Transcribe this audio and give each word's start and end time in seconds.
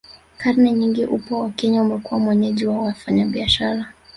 Karne 0.37 0.71
nyingi 0.71 1.05
upwa 1.05 1.39
wa 1.39 1.49
Kenya 1.51 1.81
umekuwa 1.81 2.19
mwenyeji 2.19 2.65
wa 2.65 2.81
wafanyabiashara 2.81 3.87